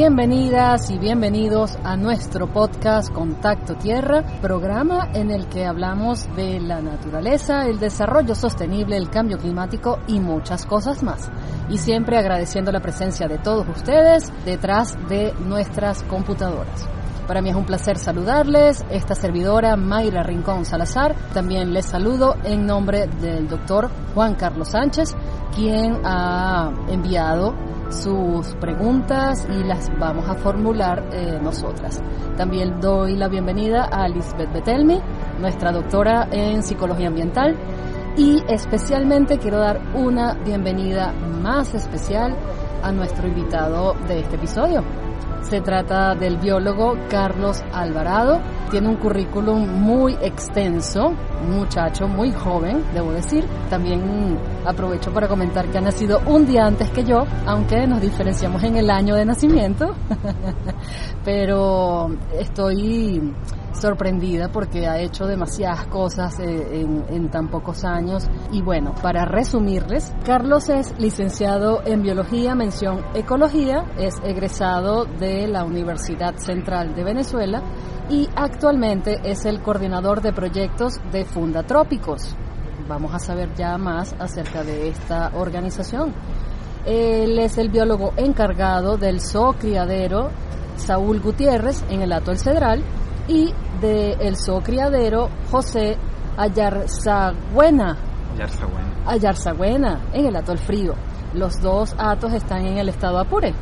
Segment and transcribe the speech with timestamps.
[0.00, 6.80] Bienvenidas y bienvenidos a nuestro podcast Contacto Tierra, programa en el que hablamos de la
[6.80, 11.30] naturaleza, el desarrollo sostenible, el cambio climático y muchas cosas más.
[11.68, 16.88] Y siempre agradeciendo la presencia de todos ustedes detrás de nuestras computadoras.
[17.26, 21.14] Para mí es un placer saludarles, esta servidora Mayra Rincón Salazar.
[21.34, 25.14] También les saludo en nombre del doctor Juan Carlos Sánchez,
[25.54, 27.54] quien ha enviado
[27.90, 32.02] sus preguntas y las vamos a formular eh, nosotras.
[32.36, 35.00] También doy la bienvenida a Lisbeth Betelmi,
[35.40, 37.56] nuestra doctora en psicología ambiental,
[38.16, 42.36] y especialmente quiero dar una bienvenida más especial
[42.82, 44.82] a nuestro invitado de este episodio,
[45.42, 48.40] se trata del biólogo Carlos Alvarado.
[48.70, 51.12] Tiene un currículum muy extenso,
[51.48, 53.44] muchacho muy joven, debo decir.
[53.68, 58.62] También aprovecho para comentar que ha nacido un día antes que yo, aunque nos diferenciamos
[58.64, 59.94] en el año de nacimiento.
[61.24, 63.32] Pero estoy
[63.72, 68.28] sorprendida porque ha hecho demasiadas cosas eh, en, tan pocos años.
[68.52, 75.64] Y bueno, para resumirles, Carlos es licenciado en Biología, mención Ecología, es egresado de la
[75.64, 77.62] Universidad Central de Venezuela
[78.08, 82.36] y actualmente es el coordinador de proyectos de Fundatrópicos.
[82.90, 86.12] Vamos a saber ya más acerca de esta organización.
[86.84, 90.30] Él es el biólogo encargado del zoo criadero
[90.74, 92.82] Saúl Gutiérrez en el Ato El Cedral
[93.28, 95.98] y de el criadero José
[96.36, 97.96] Ayarzagüena.
[99.06, 100.00] Ayarzagüena.
[100.12, 100.94] en el Atol Frío.
[101.32, 103.54] Los dos atos están en el estado Apure,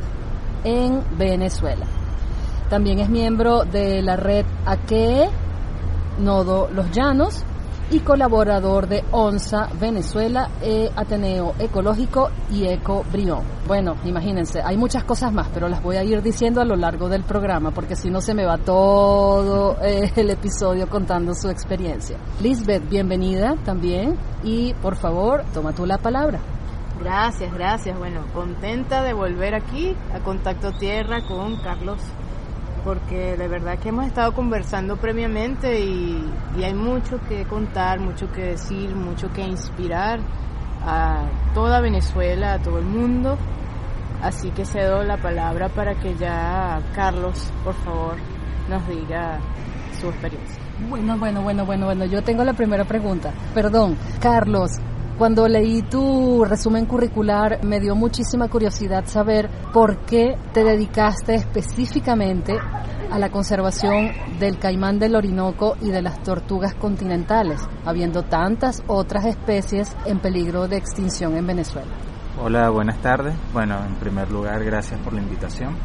[0.63, 1.85] en Venezuela.
[2.67, 5.29] También es miembro de la red Aque,
[6.17, 7.45] Nodo Los Llanos,
[7.91, 13.43] y colaborador de ONSA Venezuela, e Ateneo Ecológico y Eco Brión.
[13.67, 17.09] Bueno, imagínense, hay muchas cosas más, pero las voy a ir diciendo a lo largo
[17.09, 22.17] del programa, porque si no se me va todo eh, el episodio contando su experiencia.
[22.41, 26.39] Lisbeth, bienvenida también y por favor, toma tú la palabra.
[26.99, 27.97] Gracias, gracias.
[27.97, 32.01] Bueno, contenta de volver aquí a Contacto Tierra con Carlos
[32.83, 36.23] porque de verdad que hemos estado conversando previamente y,
[36.63, 40.19] hay mucho que contar, mucho que decir, mucho que inspirar
[40.85, 43.37] a toda Venezuela, a todo el mundo.
[44.21, 48.17] Así que cedo la palabra para que ya Carlos, por favor,
[48.69, 49.39] nos diga
[49.99, 50.61] su experiencia.
[50.89, 53.33] Bueno, bueno, bueno, bueno, bueno, yo tengo la primera pregunta.
[53.53, 54.71] Perdón, Carlos,
[55.19, 62.57] cuando leí tu resumen curricular me dio muchísima curiosidad saber por qué te dedicaste específicamente
[63.11, 69.25] a la conservación del caimán del Orinoco y de las tortugas continentales, habiendo tantas otras
[69.25, 71.91] especies en peligro de extinción en Venezuela.
[72.41, 73.35] Hola, buenas tardes.
[73.51, 75.75] Bueno, en primer lugar, gracias por la invitación.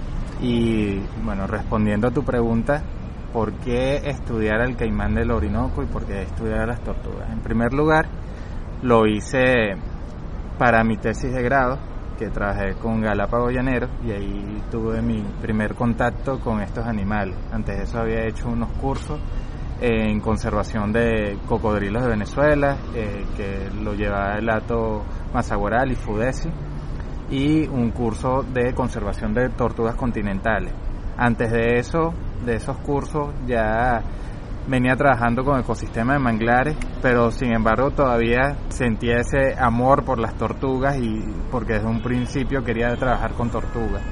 [0.41, 2.85] Y bueno, respondiendo a tu pregunta,
[3.33, 7.29] ¿por qué estudiar el caimán del Orinoco y por qué estudiar las tortugas?
[7.33, 8.07] En primer lugar,
[8.85, 9.77] lo hice
[10.59, 11.79] para mi tesis de grado,
[12.19, 17.35] que trabajé con Galápagos Llaneros y ahí tuve mi primer contacto con estos animales.
[17.51, 19.19] Antes de eso había hecho unos cursos
[19.81, 25.03] en conservación de cocodrilos de Venezuela, eh, que lo llevaba el Ato
[25.33, 26.51] Mazaguaral y Fudesi,
[27.31, 30.73] y un curso de conservación de tortugas continentales.
[31.17, 32.13] Antes de eso,
[32.45, 34.03] de esos cursos, ya
[34.67, 40.35] venía trabajando con ecosistema de manglares, pero sin embargo todavía sentía ese amor por las
[40.35, 41.21] tortugas y
[41.51, 44.03] porque desde un principio quería trabajar con tortugas,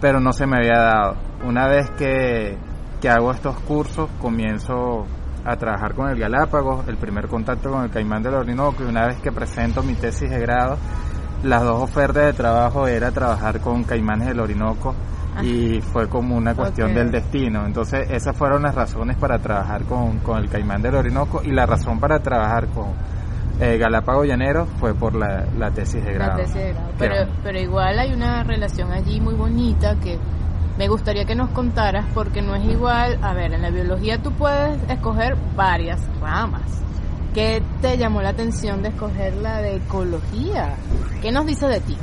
[0.00, 1.16] pero no se me había dado.
[1.44, 2.56] Una vez que,
[3.00, 5.06] que hago estos cursos, comienzo
[5.44, 9.06] a trabajar con el Galápagos, el primer contacto con el caimán del Orinoco y una
[9.06, 10.76] vez que presento mi tesis de grado,
[11.42, 14.94] las dos ofertas de trabajo era trabajar con caimanes del Orinoco
[15.42, 17.66] y fue como una cuestión del destino.
[17.66, 22.00] Entonces esas fueron las razones para trabajar con, el caimán del Orinoco y la razón
[22.00, 22.86] para trabajar con
[23.60, 26.42] eh, Galápagos Llanero fue por la, tesis de grado.
[26.98, 30.18] Pero, pero igual hay una relación allí muy bonita que
[30.78, 34.32] me gustaría que nos contaras porque no es igual, a ver, en la biología tú
[34.32, 36.62] puedes escoger varias ramas.
[37.32, 40.74] ¿Qué te llamó la atención de escoger la de ecología?
[41.20, 41.96] ¿Qué nos dice de ti?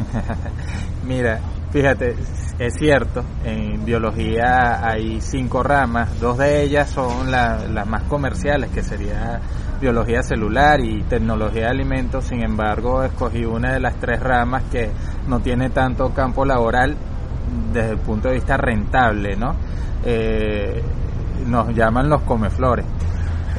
[1.08, 1.40] Mira,
[1.74, 2.16] Fíjate,
[2.60, 8.84] es cierto, en biología hay cinco ramas, dos de ellas son las más comerciales, que
[8.84, 9.40] sería
[9.82, 14.92] biología celular y tecnología de alimentos, sin embargo escogí una de las tres ramas que
[15.28, 16.96] no tiene tanto campo laboral
[17.74, 19.56] desde el punto de vista rentable, ¿no?
[20.06, 20.82] Eh,
[21.48, 22.86] nos llaman los comeflores.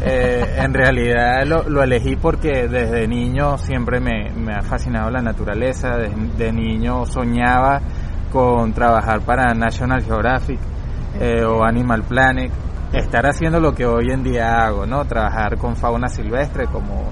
[0.02, 6.52] Eh, en realidad lo, elegí porque desde niño siempre me, ha fascinado la naturaleza, de
[6.52, 7.80] niño soñaba
[8.34, 10.58] con trabajar para National Geographic
[11.20, 12.50] eh, o Animal Planet,
[12.92, 15.04] estar haciendo lo que hoy en día hago, ¿no?
[15.04, 17.04] Trabajar con fauna silvestre como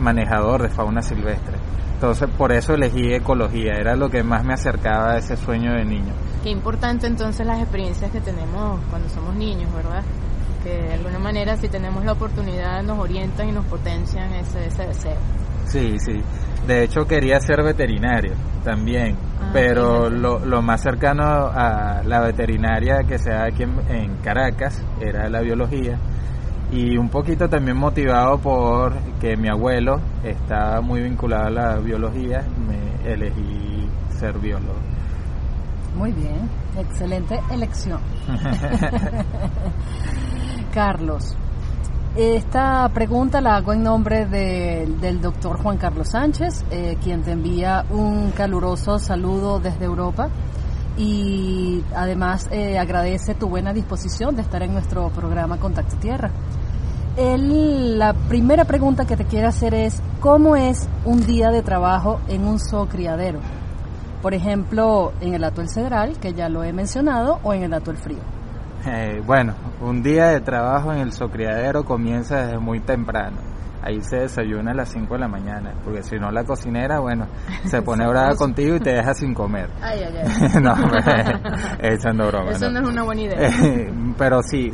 [0.00, 1.58] manejador de fauna silvestre.
[1.94, 5.84] Entonces, por eso elegí ecología, era lo que más me acercaba a ese sueño de
[5.84, 6.12] niño.
[6.42, 10.02] Qué importante entonces las experiencias que tenemos cuando somos niños, ¿verdad?
[10.64, 14.88] Que de alguna manera si tenemos la oportunidad nos orientan y nos potencian ese, ese
[14.88, 15.18] deseo.
[15.66, 16.22] Sí, sí.
[16.66, 18.32] De hecho quería ser veterinario
[18.64, 24.16] también, ah, pero lo, lo, más cercano a la veterinaria que se da aquí en,
[24.22, 25.98] Caracas era la biología
[26.72, 32.42] y un poquito también motivado por que mi abuelo estaba muy vinculado a la biología,
[32.66, 33.86] me elegí
[34.18, 34.80] ser biólogo.
[35.94, 38.00] Muy bien, excelente elección.
[40.72, 41.36] Carlos,
[42.16, 47.84] esta pregunta la hago en nombre del doctor Juan Carlos Sánchez, eh, quien te envía
[47.90, 50.28] un caluroso saludo desde Europa
[50.96, 56.30] y además eh, agradece tu buena disposición de estar en nuestro programa Contacto Tierra.
[57.16, 62.46] la primera pregunta que te quiero hacer es, ¿cómo es un día de trabajo en
[62.46, 63.40] un zoo criadero?
[64.22, 67.96] Por ejemplo, en el Atuel Cedral, que ya lo he mencionado, o en el Atuel
[67.96, 68.33] Frío.
[68.86, 73.38] Eh, bueno, un día de trabajo en el socriadero comienza desde muy temprano.
[73.82, 77.26] Ahí se desayuna a las 5 de la mañana, porque si no la cocinera, bueno,
[77.64, 79.70] se pone brava contigo y te deja sin comer.
[79.82, 80.48] Ay, ay, ay.
[80.62, 80.74] no,
[81.80, 82.50] echando broma.
[82.50, 82.80] Eso no.
[82.80, 83.50] es una buena idea.
[84.16, 84.70] pero sí,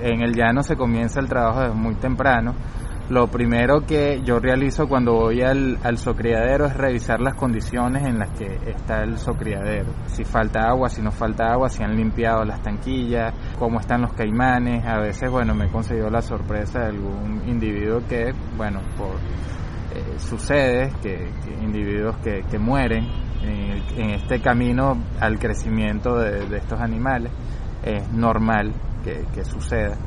[0.00, 2.54] en el llano se comienza el trabajo desde muy temprano
[3.12, 8.18] lo primero que yo realizo cuando voy al, al socriadero es revisar las condiciones en
[8.18, 9.92] las que está el socriadero.
[10.06, 14.14] Si falta agua, si no falta agua, si han limpiado las tanquillas, cómo están los
[14.14, 14.86] caimanes.
[14.86, 19.16] A veces, bueno, me he conseguido la sorpresa de algún individuo que, bueno, por
[19.94, 21.28] eh, sucede que,
[21.62, 23.06] individuos que, que mueren
[23.42, 27.30] en, este camino al crecimiento de, estos animales
[27.84, 28.72] es normal
[29.04, 29.98] que, que suceda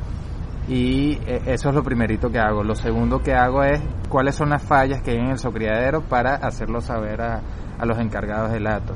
[0.68, 2.64] y eh, eso es lo primerito que hago.
[2.64, 6.34] Lo segundo que hago es cuáles son las fallas que hay en el socriadero para
[6.34, 7.42] hacerlo saber a,
[7.84, 8.94] los encargados del ato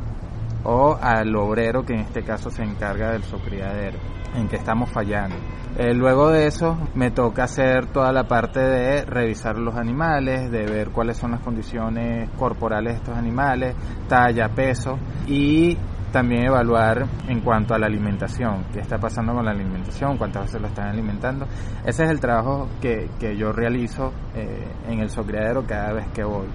[0.65, 3.99] o al obrero que en este caso se encarga del socriadero,
[4.35, 5.37] en que estamos fallando.
[5.79, 10.67] Eh, luego de eso me toca hacer toda la parte de revisar los animales, de
[10.67, 13.75] ver cuáles son las condiciones corporales de estos animales,
[14.09, 15.79] talla, peso y
[16.11, 20.61] también evaluar en cuanto a la alimentación, qué está pasando con la alimentación, cuántas veces
[20.61, 21.47] lo están alimentando.
[21.85, 26.25] Ese es el trabajo que, que yo realizo eh, en el socriadero cada vez que
[26.25, 26.47] voy.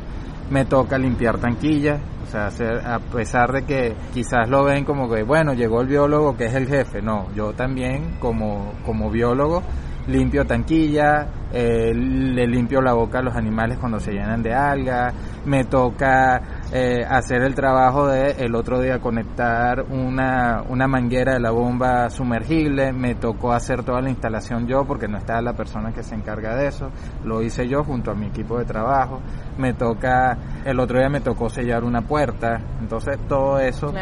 [0.49, 5.09] Me toca limpiar tanquillas, o sea, hacer, a pesar de que quizás lo ven como
[5.09, 9.63] que, bueno, llegó el biólogo que es el jefe, no, yo también como, como biólogo
[10.07, 15.13] limpio tanquilla, eh, le limpio la boca a los animales cuando se llenan de alga,
[15.45, 16.41] me toca
[16.77, 22.09] eh, hacer el trabajo de el otro día conectar una, una manguera de la bomba
[22.09, 26.15] sumergible, me tocó hacer toda la instalación yo porque no estaba la persona que se
[26.15, 26.91] encarga de eso,
[27.23, 29.21] lo hice yo junto a mi equipo de trabajo,
[29.57, 33.93] me toca, el otro día me tocó sellar una puerta, entonces todo eso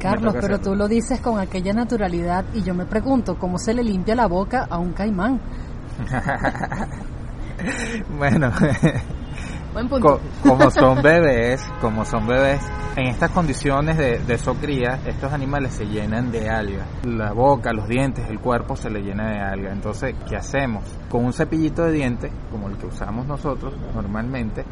[0.00, 3.84] Carlos, pero tú lo dices con aquella naturalidad y yo me pregunto, ¿cómo se le
[3.84, 5.40] limpia la boca a un caimán?
[8.18, 8.50] bueno,
[10.42, 12.60] como son bebés, como son bebés,
[12.96, 16.86] en estas condiciones de, de socría, estos animales se llenan de alga.
[17.04, 19.72] La boca, los dientes, el cuerpo se le llena de alga.
[19.72, 20.84] Entonces, ¿qué hacemos?
[21.08, 24.64] Con un cepillito de dientes, como el que usamos nosotros normalmente,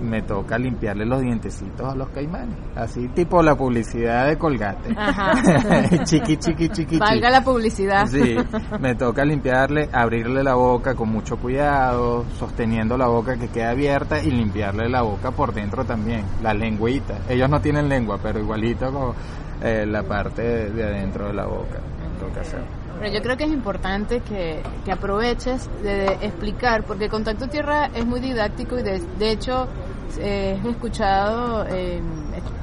[0.00, 2.56] me toca limpiarle los dientecitos a los caimanes.
[2.74, 4.94] Así tipo la publicidad de Colgate.
[6.04, 6.98] chiqui, chiqui, chiqui.
[6.98, 8.06] Valga la publicidad.
[8.06, 8.36] Sí,
[8.80, 14.22] me toca limpiarle, abrirle la boca con mucho cuidado, sosteniendo la boca que quede abierta
[14.22, 17.18] y limpiarle la boca por dentro también, la lengüita.
[17.28, 19.14] Ellos no tienen lengua, pero igualito como
[19.62, 21.80] eh, la parte de, adentro de la boca.
[22.20, 22.62] Toca hacer.
[23.00, 28.04] Pero yo creo que es importante que, que aproveches de, explicar, porque Contacto Tierra es
[28.04, 29.68] muy didáctico y de, de hecho
[30.18, 32.00] eh, he escuchado eh,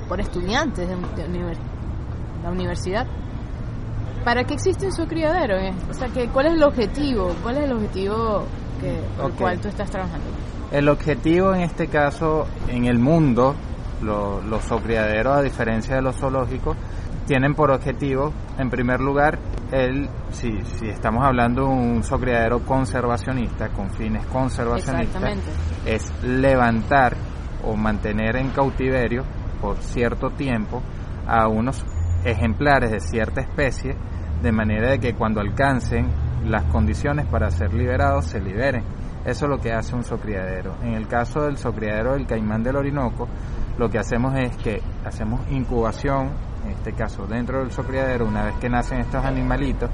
[0.08, 0.96] por estudiantes de,
[2.44, 3.08] la universidad.
[4.24, 5.58] ¿Para qué existe su criadero?
[5.58, 7.36] Eh, o sea, que, ¿cuál es el objetivo?
[7.44, 8.44] ¿Cuál es el objetivo
[8.82, 10.26] que, por el cual tú estás trabajando?
[10.72, 13.56] El objetivo en este caso, en el mundo,
[14.02, 16.76] los criaderos, a diferencia de los zoológicos,
[17.26, 19.40] tienen por objetivo, en primer lugar,
[19.72, 25.38] el, si, si estamos hablando de un zocriadero conservacionista, con fines conservacionistas,
[25.86, 27.16] es levantar
[27.66, 29.24] o mantener en cautiverio
[29.62, 30.82] por cierto tiempo
[31.28, 31.84] a unos
[32.24, 33.96] ejemplares de cierta especie,
[34.42, 36.08] de manera de que cuando alcancen
[36.46, 38.84] las condiciones para ser liberados se liberen.
[39.26, 40.76] Eso es lo que hace un zocriadero.
[40.84, 43.28] En el caso del zocriadero del caimán del Orinoco,
[43.78, 46.30] lo que hacemos es que hacemos incubación,
[46.64, 49.90] en este caso dentro del zocriadero, una vez que nacen estos animalitos,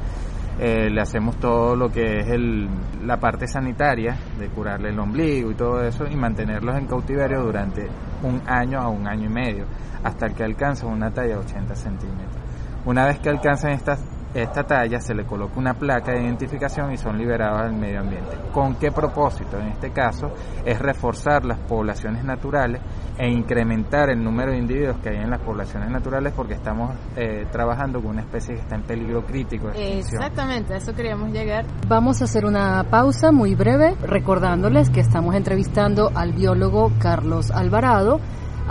[0.64, 2.70] eh, le hacemos todo lo que es el,
[3.04, 7.88] la parte sanitaria, de curarle el ombligo y todo eso, y mantenerlos en cautiverio durante
[8.22, 9.66] un año a un año y medio,
[10.04, 12.44] hasta que alcanzan una talla de 80 centímetros.
[12.86, 16.98] Una vez que alcanzan estas esta talla se le coloca una placa de identificación y
[16.98, 18.38] son liberados al medio ambiente.
[18.52, 19.58] ¿Con qué propósito?
[19.60, 20.32] En este caso
[20.66, 22.82] es reforzar las poblaciones naturales
[23.18, 27.46] e incrementar el número de individuos que hay en las poblaciones naturales porque estamos eh,
[27.52, 31.66] trabajando con una especie que está en peligro crítico de Exactamente, a eso queríamos llegar.
[31.88, 38.20] Vamos a hacer una pausa muy breve recordándoles que estamos entrevistando al biólogo Carlos Alvarado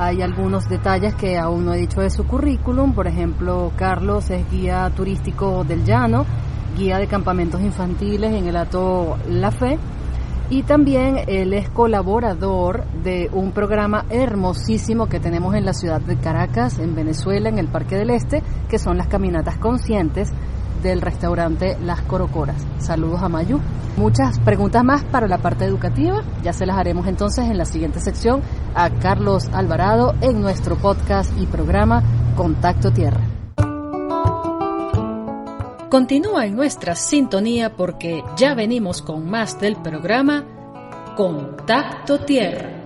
[0.00, 2.94] hay algunos detalles que aún no he dicho de su currículum.
[2.94, 6.24] Por ejemplo, Carlos es guía turístico del llano,
[6.74, 9.78] guía de campamentos infantiles en el Ato La Fe.
[10.48, 16.16] Y también él es colaborador de un programa hermosísimo que tenemos en la ciudad de
[16.16, 20.32] Caracas, en Venezuela, en el Parque del Este, que son las caminatas conscientes
[20.82, 22.56] del restaurante Las Corocoras.
[22.78, 23.60] Saludos a Mayu.
[23.96, 28.00] Muchas preguntas más para la parte educativa, ya se las haremos entonces en la siguiente
[28.00, 28.40] sección
[28.74, 32.02] a Carlos Alvarado en nuestro podcast y programa
[32.36, 33.20] Contacto Tierra.
[35.90, 40.44] Continúa en nuestra sintonía porque ya venimos con más del programa
[41.16, 42.79] Contacto Tierra.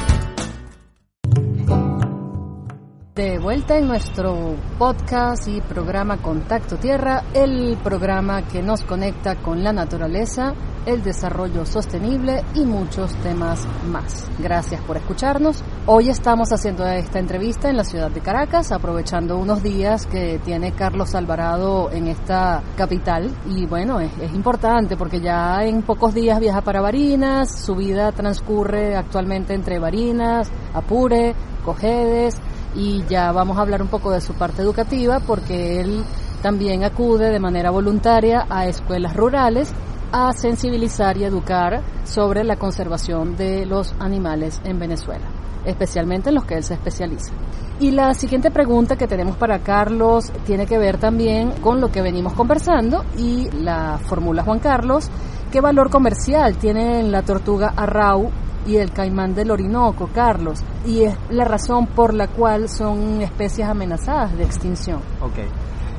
[3.14, 9.62] De vuelta en nuestro podcast y programa Contacto Tierra, el programa que nos conecta con
[9.62, 10.54] la naturaleza
[10.90, 14.26] el desarrollo sostenible y muchos temas más.
[14.38, 15.62] Gracias por escucharnos.
[15.86, 20.72] Hoy estamos haciendo esta entrevista en la ciudad de Caracas, aprovechando unos días que tiene
[20.72, 23.30] Carlos Alvarado en esta capital.
[23.46, 28.96] Y bueno, es, importante porque ya en pocos días viaja para Barinas, su vida transcurre
[28.96, 32.36] actualmente entre Barinas, Apure, Cojedes
[32.74, 36.04] y ya vamos a hablar un poco de su parte educativa porque él
[36.42, 39.72] también acude de manera voluntaria a escuelas rurales
[40.12, 45.26] a sensibilizar y educar sobre la conservación de los animales en Venezuela,
[45.64, 47.32] especialmente en los que él se especializa.
[47.78, 52.02] Y la siguiente pregunta que tenemos para Carlos tiene que ver también con lo que
[52.02, 55.08] venimos conversando y la fórmula Juan Carlos,
[55.50, 58.30] ¿qué valor comercial tienen la tortuga arrau
[58.66, 60.60] y el caimán del Orinoco, Carlos?
[60.84, 65.00] Y es la razón por la cual son especies amenazadas de extinción.
[65.22, 65.38] Ok,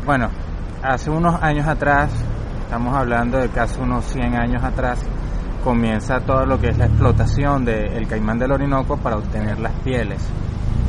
[0.05, 0.29] bueno,
[0.83, 2.11] hace unos años atrás
[2.71, 4.97] estamos hablando de casi unos 100 años atrás,
[5.61, 10.21] comienza todo lo que es la explotación del caimán del Orinoco para obtener las pieles.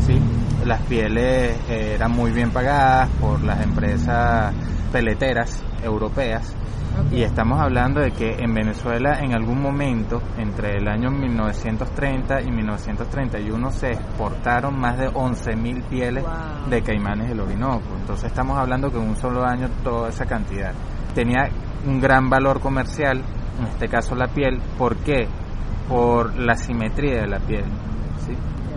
[0.06, 0.16] ¿sí?
[0.64, 4.54] Las pieles eh, eran muy bien pagadas por las empresas
[4.92, 6.54] peleteras europeas
[7.10, 12.50] y estamos hablando de que en Venezuela en algún momento, entre el año 1930 y
[12.52, 16.24] 1931, se exportaron más de 11.000 pieles
[16.70, 17.88] de caimanes del Orinoco.
[17.98, 20.72] Entonces estamos hablando que en un solo año toda esa cantidad.
[21.14, 21.50] Tenía
[21.86, 23.22] un gran valor comercial,
[23.58, 24.60] en este caso la piel.
[24.78, 25.26] ¿Por qué?
[25.88, 27.64] Por la simetría de la piel.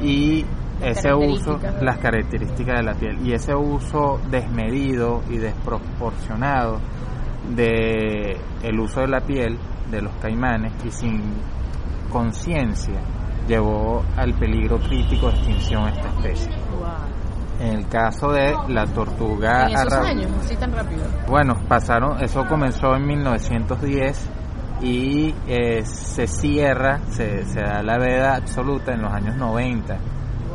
[0.02, 0.46] Y
[0.82, 6.80] ese uso, las características de la piel, y ese uso desmedido y desproporcionado
[7.56, 9.58] de el uso de la piel
[9.92, 11.22] de los caimanes y sin
[12.12, 13.00] conciencia
[13.48, 16.52] llevó al peligro crítico de extinción esta especie.
[17.60, 21.04] En el caso de la tortuga ¿En esos años, así tan rápido?
[21.28, 24.30] Bueno, pasaron, eso comenzó en 1910
[24.82, 29.98] y eh, se cierra, se, se, da la veda absoluta en los años 90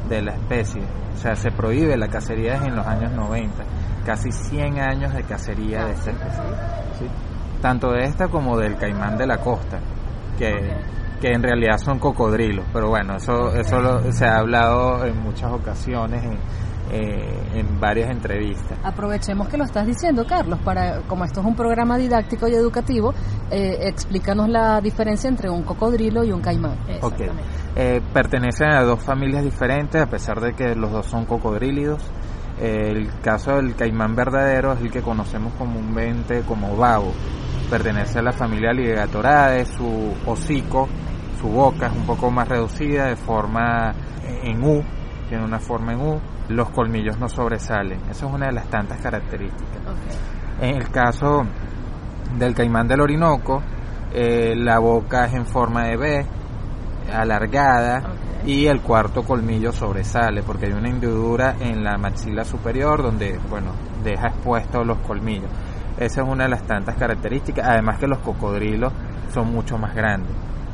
[0.09, 0.83] de la especie.
[1.15, 3.65] O sea, se prohíbe la cacería en los años 90.
[4.05, 6.45] Casi 100 años de cacería de esta especie.
[7.63, 9.79] Tanto de esta como del caimán de la costa
[10.39, 10.51] que,
[11.21, 16.25] que en realidad son cocodrilos, pero bueno, eso, eso se ha hablado en muchas ocasiones.
[16.25, 16.39] En,
[16.93, 18.77] eh, en varias entrevistas.
[18.83, 23.15] Aprovechemos que lo estás diciendo, Carlos, para como esto es un programa didáctico y educativo,
[23.49, 26.77] eh, explícanos la diferencia entre un cocodrilo y un caimán.
[27.03, 27.21] Ok,
[27.77, 32.03] eh, pertenecen a dos familias diferentes, a pesar de que los dos son cocodrílidos.
[32.59, 37.13] el caso del caimán verdadero es el que conocemos comúnmente como babo.
[37.71, 40.89] Pertenece a la familia Ligatorade, su hocico,
[41.41, 43.95] su boca es un poco más reducida, de forma
[44.43, 44.83] en U,
[45.31, 48.01] tiene una forma en U los colmillos no sobresalen.
[48.11, 49.81] Esa es una de las tantas características.
[50.61, 51.45] En el caso
[52.37, 53.63] del caimán del Orinoco,
[54.13, 56.27] eh, la boca es en forma de B,
[57.15, 58.03] alargada,
[58.45, 63.73] y el cuarto colmillo sobresale porque hay una hendidura en la maxila superior donde, bueno,
[64.03, 65.51] deja expuestos los colmillos.
[65.99, 68.93] Esa es una de las tantas características, además que los cocodrilos
[69.33, 70.33] son mucho más grandes.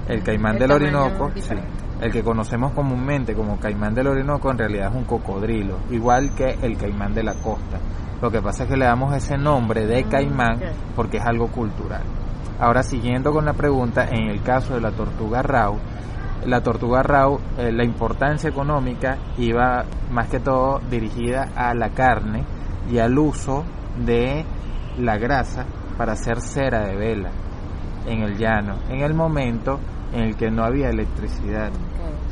[0.09, 1.57] El caimán del Orinoco, sí,
[2.01, 6.59] el que conocemos comúnmente como caimán del Orinoco en realidad es un cocodrilo, igual que
[6.63, 7.79] el caimán de la costa.
[8.21, 10.61] Lo que pasa es que le damos ese nombre de caimán
[10.95, 12.03] porque es algo cultural.
[12.59, 15.77] Ahora siguiendo con la pregunta, en el caso de la tortuga rau,
[16.45, 22.45] la tortuga rau, eh, la importancia económica iba más que todo dirigida a la carne
[22.91, 23.65] y al uso
[24.05, 24.45] de
[24.99, 25.67] la grasa
[25.99, 27.31] para hacer cera de vela
[28.07, 29.81] en el llano, en el momento
[30.13, 31.71] en el que no había electricidad.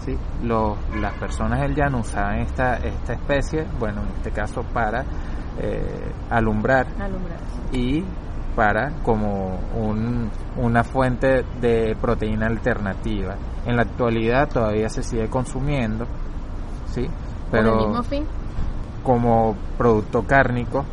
[0.04, 0.16] ¿sí?
[0.42, 5.04] Los, las personas del llano usaban esta, esta especie, bueno, en este caso para
[5.58, 6.86] eh, alumbrar,
[7.72, 8.04] y
[8.54, 13.34] para como un, una fuente de proteína alternativa.
[13.66, 16.06] En la actualidad todavía se sigue consumiendo,
[16.86, 17.06] ¿sí?
[17.50, 17.92] pero
[19.02, 20.84] como producto cárnico,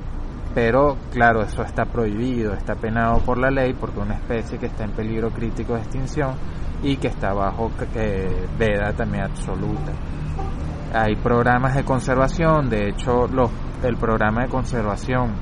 [0.53, 4.83] pero claro, eso está prohibido, está penado por la ley porque una especie que está
[4.83, 6.35] en peligro crítico de extinción
[6.83, 9.91] y que está bajo eh, veda también absoluta.
[10.93, 13.49] Hay programas de conservación, de hecho los,
[13.83, 15.33] el programa de conservación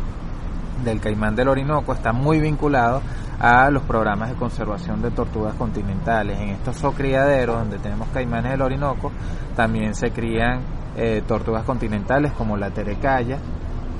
[0.83, 3.01] del caimán del Orinoco está muy vinculado
[3.39, 6.39] a los programas de conservación de tortugas continentales.
[6.39, 9.11] En estos zocriaderos donde tenemos caimanes del Orinoco
[9.55, 10.61] también se crían
[10.95, 13.37] eh, tortugas continentales como la terecaya,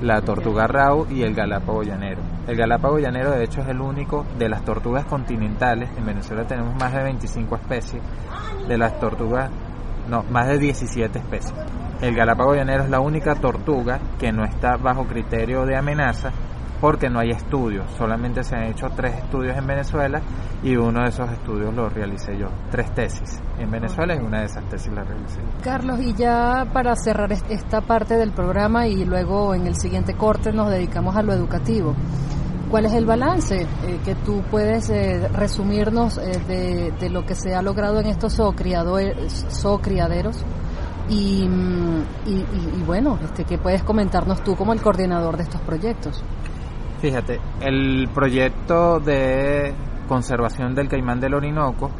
[0.00, 2.22] la tortuga rau y el galápago llanero.
[2.46, 6.74] El galápago llanero de hecho es el único de las tortugas continentales, en Venezuela tenemos
[6.76, 8.02] más de 25 especies,
[8.66, 9.50] de las tortugas,
[10.08, 11.54] no, más de 17 especies.
[12.00, 16.32] El galápago llanero es la única tortuga que no está bajo criterio de amenaza
[16.80, 20.20] porque no hay estudios, solamente se han hecho tres estudios en Venezuela
[20.62, 24.46] y uno de esos estudios lo realicé yo, tres tesis en Venezuela y una de
[24.46, 25.40] esas tesis la realicé.
[25.62, 30.52] Carlos, y ya para cerrar esta parte del programa y luego en el siguiente corte
[30.52, 31.94] nos dedicamos a lo educativo.
[32.70, 33.66] ¿Cuál es el balance eh,
[34.04, 40.44] que tú puedes eh, resumirnos eh, de, lo que se ha logrado en estos zoocriaderos?
[41.08, 45.42] Y, mm, y, y, y, bueno, este, ¿qué puedes comentarnos tú como el coordinador de
[45.42, 46.22] estos proyectos?
[47.00, 49.72] Fíjate, el proyecto de
[50.06, 51.90] conservación del caimán del Orinoco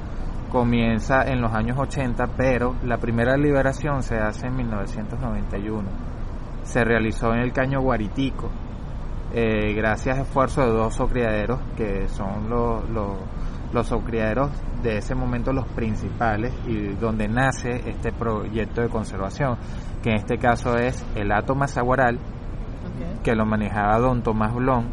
[0.50, 5.88] comienza en los años 80, pero la primera liberación se hace en 1991.
[6.64, 8.50] Se realizó en el caño Guaritico,
[9.32, 13.16] eh, gracias a esfuerzos de dos criaderos que son los, los,
[13.72, 13.90] los
[14.82, 19.56] de ese momento los principales y donde nace este proyecto de conservación,
[20.02, 22.18] que en este caso es el Ato Mazaguaral,
[23.22, 24.88] que lo manejaba don Tomás Blón,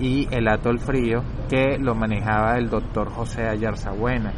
[0.00, 4.32] y el Atol Frío, que lo manejaba el doctor José Ayarzabuena,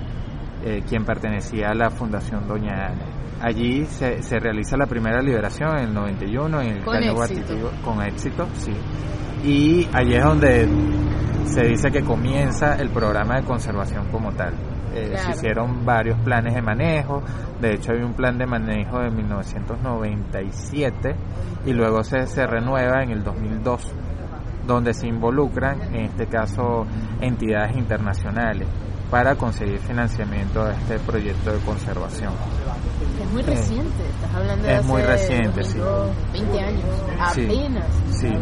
[0.64, 3.06] eh, quien pertenecía a la Fundación Doña Ana.
[3.40, 7.70] Allí se, se realiza la primera liberación en el 91 en el con éxito.
[7.84, 8.72] con éxito, sí.
[9.44, 10.68] Y allí es donde
[11.46, 14.54] se dice que comienza el programa de conservación como tal.
[14.94, 17.22] Eh, se hicieron varios planes de manejo,
[17.60, 21.16] de hecho hay un plan de manejo de 1997
[21.64, 23.90] y luego se, se renueva en el 2002,
[24.66, 26.84] donde se involucran, en este caso,
[27.20, 28.68] entidades internacionales
[29.12, 32.32] para conseguir financiamiento de este proyecto de conservación.
[33.22, 35.78] Es muy reciente, estás hablando de es muy reciente, sí.
[36.32, 36.84] 20 años,
[37.20, 37.84] apenas.
[38.10, 38.32] Sí,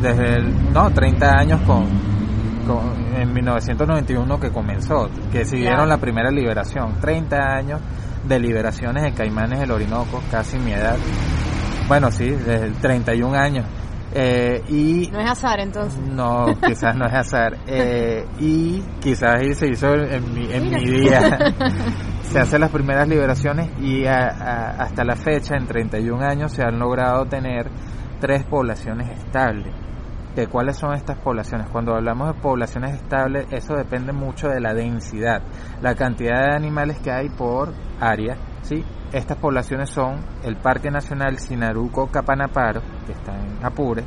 [0.00, 2.13] desde el, no, 30 años con,
[3.16, 7.80] en 1991 que comenzó, que siguieron la primera liberación, 30 años
[8.26, 10.96] de liberaciones de caimanes del Orinoco, casi mi edad.
[11.88, 13.66] Bueno, sí, desde el 31 años.
[14.16, 16.00] Eh, y no es azar entonces.
[16.00, 17.58] No, quizás no es azar.
[17.66, 21.54] Eh, y quizás se hizo en mi, en mi día.
[22.22, 27.26] se hacen las primeras liberaciones y hasta la fecha, en 31 años, se han logrado
[27.26, 27.70] tener
[28.20, 29.83] tres poblaciones estables
[30.34, 31.68] de cuáles son estas poblaciones.
[31.70, 35.42] Cuando hablamos de poblaciones estables, eso depende mucho de la densidad,
[35.80, 38.84] la cantidad de animales que hay por área, ¿sí?
[39.12, 44.02] Estas poblaciones son el Parque Nacional Sinaruco Capanaparo, que está en Apure.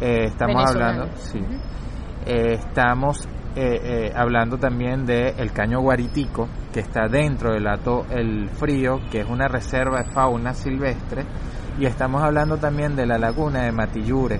[0.00, 1.40] Eh, estamos hablando, sí.
[2.24, 8.48] Eh, estamos eh, hablando también de el Caño Guaritico, que está dentro del Ato El
[8.50, 11.24] Frío, que es una reserva de fauna silvestre.
[11.80, 14.38] Y estamos hablando también de la laguna de Matillure,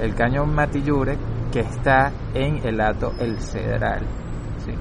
[0.00, 1.16] el Caño Matillure,
[1.50, 4.06] que está en el Ato El Cedral.
[4.64, 4.72] ¿sí?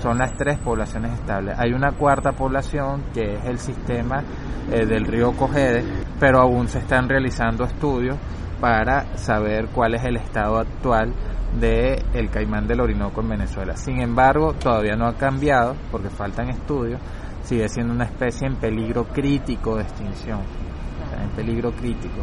[0.00, 1.58] Son las tres poblaciones estables.
[1.58, 4.22] Hay una cuarta población que es el sistema
[4.70, 5.84] eh, del río Cogede,
[6.20, 8.16] pero aún se están realizando estudios
[8.60, 11.12] para saber cuál es el estado actual
[11.60, 13.76] del el caimán del Orinoco en Venezuela.
[13.76, 17.00] Sin embargo, todavía no ha cambiado porque faltan estudios.
[17.42, 20.40] Sigue siendo una especie en peligro crítico de extinción.
[21.22, 22.20] en peligro crítico.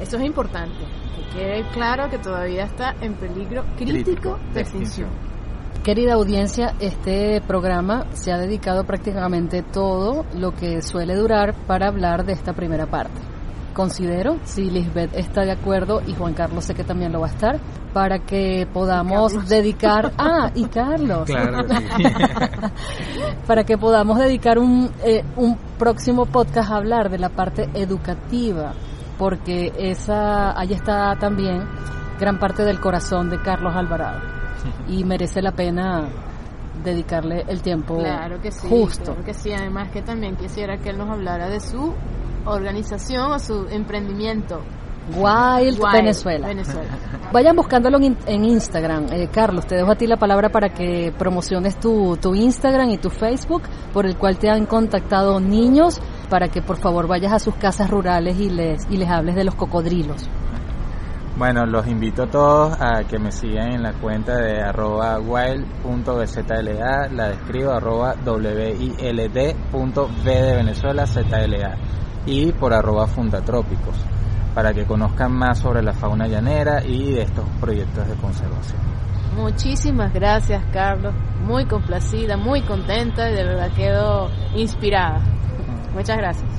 [0.00, 0.78] Eso es importante,
[1.14, 5.08] que quede claro que todavía está en peligro crítico, de extinción.
[5.84, 12.24] Querida audiencia, este programa se ha dedicado prácticamente todo lo que suele durar para hablar
[12.24, 13.18] de esta primera parte.
[13.72, 17.30] Considero, si Lisbeth está de acuerdo y Juan Carlos sé que también lo va a
[17.30, 17.60] estar,
[17.92, 20.12] para que podamos dedicar...
[20.18, 21.24] Ah, y Carlos.
[21.24, 21.66] Claro,
[23.46, 28.74] para que podamos dedicar un, eh, un próximo podcast a hablar de la parte educativa,
[29.20, 31.68] porque esa, ahí está también
[32.18, 34.18] gran parte del corazón de Carlos Alvarado
[34.88, 36.08] y merece la pena
[36.82, 39.12] dedicarle el tiempo claro que sí, justo.
[39.12, 41.92] Claro que sí, además que también quisiera que él nos hablara de su
[42.46, 44.62] organización o su emprendimiento.
[45.14, 46.48] Wild, Venezuela.
[47.32, 49.06] Vayan buscándolo en, Instagram.
[49.12, 52.98] Eh, Carlos, te dejo a ti la palabra para que promociones tu, tu Instagram y
[52.98, 57.38] tu Facebook, por el cual te han contactado niños, para que por favor vayas a
[57.38, 60.30] sus casas rurales y les, y les hables de los cocodrilos.
[61.36, 67.08] Bueno, los invito a todos a que me sigan en la cuenta de arroba wild.bzla,
[67.10, 69.56] la describo arroba wild.v
[70.24, 71.76] de Venezuela ZLA
[72.26, 73.96] y por arroba fundatrópicos
[74.54, 78.80] para que conozcan más sobre la fauna llanera y estos proyectos de conservación.
[79.36, 85.22] Muchísimas gracias Carlos, muy complacida, muy contenta y de verdad quedo inspirada.
[85.94, 86.50] Muchas gracias.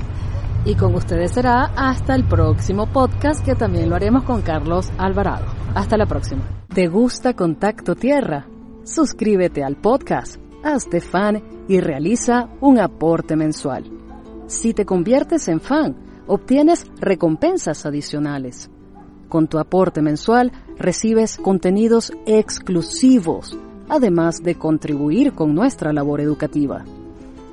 [0.64, 5.46] Y con ustedes será hasta el próximo podcast que también lo haremos con Carlos Alvarado.
[5.74, 6.42] Hasta la próxima.
[6.72, 8.46] ¿Te gusta Contacto Tierra?
[8.84, 13.84] Suscríbete al podcast, hazte fan y realiza un aporte mensual.
[14.46, 18.70] Si te conviertes en fan, obtienes recompensas adicionales.
[19.28, 26.84] Con tu aporte mensual recibes contenidos exclusivos, además de contribuir con nuestra labor educativa.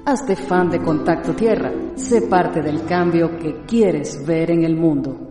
[0.05, 1.71] Hazte fan de Contacto Tierra.
[1.95, 5.28] Sé parte del cambio que quieres ver en el mundo.